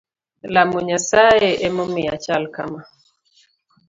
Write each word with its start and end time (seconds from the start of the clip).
Lamo 0.53 0.77
Nyasaye 0.87 1.49
emomiyo 1.67 2.09
achal 2.15 2.43
kama 2.55 2.81